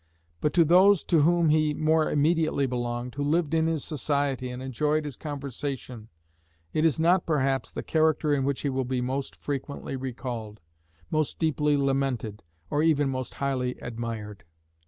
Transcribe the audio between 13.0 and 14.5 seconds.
most highly admired.